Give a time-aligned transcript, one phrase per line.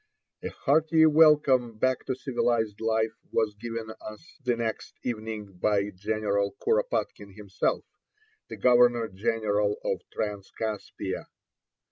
[0.41, 6.55] A hearty welcome back to civilized life was given us the next evening by General
[6.59, 7.85] Kuropatkine himself,
[8.49, 11.27] the Governor General of Transcaspia.